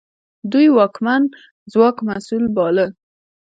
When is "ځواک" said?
1.71-1.97